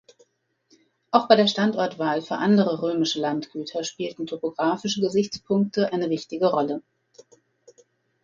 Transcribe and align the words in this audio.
Auch 1.11 1.27
bei 1.27 1.35
der 1.35 1.45
Standortwahl 1.45 2.23
für 2.23 2.37
andere 2.39 2.81
römische 2.81 3.19
Landgüter 3.21 3.83
spielten 3.83 4.25
topographische 4.25 4.99
Gesichtspunkte 4.99 5.93
eine 5.93 6.09
wichtige 6.09 6.47
Rolle. 6.47 6.81